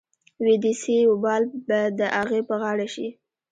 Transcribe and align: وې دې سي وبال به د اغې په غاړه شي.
وې 0.43 0.55
دې 0.63 0.73
سي 0.81 0.95
وبال 1.11 1.43
به 1.67 1.79
د 1.99 2.01
اغې 2.21 2.41
په 2.49 2.55
غاړه 2.61 2.87
شي. 2.93 3.07